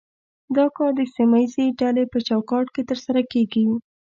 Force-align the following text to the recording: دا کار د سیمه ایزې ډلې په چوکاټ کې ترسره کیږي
دا 0.55 0.65
کار 0.77 0.91
د 0.99 1.01
سیمه 1.15 1.37
ایزې 1.41 1.65
ډلې 1.79 2.03
په 2.11 2.17
چوکاټ 2.27 2.65
کې 2.75 2.81
ترسره 2.89 3.21
کیږي 3.31 3.63